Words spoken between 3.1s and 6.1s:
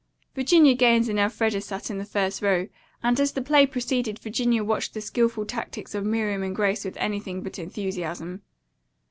as the play proceeded Virginia watched the skilful tactics of